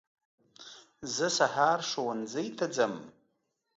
[1.15, 2.93] زه هر سهار ښوونځي ته ځم